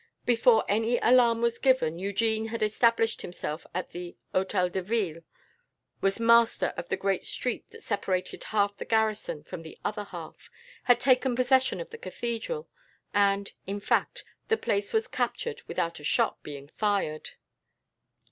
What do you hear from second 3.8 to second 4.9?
the Hotel de